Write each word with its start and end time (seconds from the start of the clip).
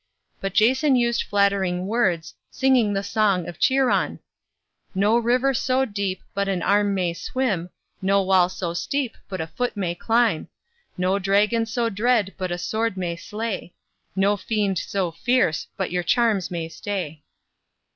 But 0.39 0.55
Jason 0.55 0.95
used 0.95 1.21
flattering 1.21 1.85
words, 1.85 2.33
singing 2.49 2.91
the 2.93 3.03
song 3.03 3.47
of 3.47 3.59
Chiron: 3.59 4.17
"No 4.95 5.15
river 5.15 5.53
so 5.53 5.85
deep 5.85 6.23
but 6.33 6.47
an 6.47 6.63
arm 6.63 6.95
may 6.95 7.13
swim, 7.13 7.69
No 8.01 8.23
wall 8.23 8.49
so 8.49 8.73
steep 8.73 9.15
but 9.29 9.39
a 9.39 9.45
foot 9.45 9.77
may 9.77 9.93
climb, 9.93 10.47
No 10.97 11.19
dragon 11.19 11.67
so 11.67 11.87
dread 11.87 12.33
but 12.39 12.49
a 12.51 12.57
sword 12.57 12.97
may 12.97 13.15
slay, 13.15 13.75
No 14.15 14.35
fiend 14.37 14.79
so 14.79 15.11
fierce 15.11 15.67
but 15.77 15.91
your 15.91 16.01
charms 16.01 16.49
may 16.49 16.67
stay." 16.67 17.21